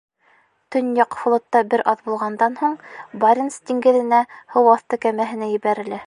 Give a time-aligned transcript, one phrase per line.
[0.75, 2.73] Төньяҡ флотта бер аҙ булғандан һуң,
[3.25, 4.23] Баренц диңгеҙенә
[4.55, 5.99] һыу аҫты кәмәһенә ебәрелә.